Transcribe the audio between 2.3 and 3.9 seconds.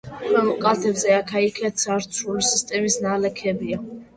სისტემის ნალექებია.